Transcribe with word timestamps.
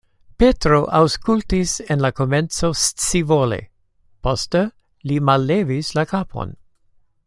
Petro 0.43 0.77
aŭskultis 0.99 1.73
en 1.95 2.01
la 2.05 2.11
komenco 2.21 2.71
scivole, 2.85 3.61
poste 4.29 4.65
li 5.11 5.23
mallevis 5.31 5.97
la 6.01 6.11
kapon. 6.15 6.61